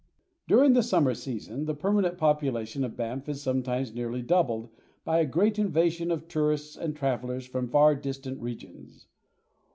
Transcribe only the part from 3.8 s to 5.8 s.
nearly doubled by a great